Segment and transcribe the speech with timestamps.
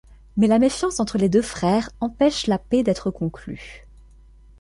[0.35, 3.85] Mais la méfiance entre les deux frères empêche la paix d'être conclue.